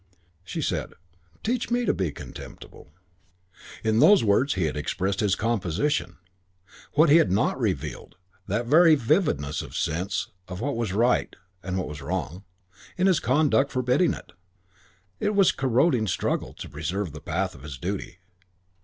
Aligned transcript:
She 0.43 0.63
said, 0.63 0.93
"Teach 1.43 1.69
me 1.69 1.85
to 1.85 1.93
be 1.93 2.11
contemptible." 2.11 2.91
V 3.83 3.89
In 3.89 3.99
those 3.99 4.23
words 4.23 4.55
he 4.55 4.63
had 4.63 4.75
expressed 4.75 5.19
his 5.19 5.35
composition. 5.35 6.17
What 6.93 7.11
he 7.11 7.17
had 7.17 7.31
not 7.31 7.59
revealed 7.59 8.15
that 8.47 8.65
very 8.65 8.95
vividness 8.95 9.61
of 9.61 9.77
sense 9.77 10.31
of 10.47 10.59
what 10.59 10.75
was 10.75 10.91
right 10.91 11.35
(and 11.61 11.77
what 11.77 11.87
was 11.87 12.01
wrong) 12.01 12.43
in 12.97 13.05
his 13.05 13.19
conduct 13.19 13.71
forbidding 13.71 14.15
it 15.19 15.35
was 15.35 15.51
the 15.51 15.57
corroding 15.57 16.07
struggle 16.07 16.55
to 16.55 16.67
preserve 16.67 17.11
the 17.11 17.21
path 17.21 17.53
of 17.53 17.61
his 17.61 17.77
duty. 17.77 18.21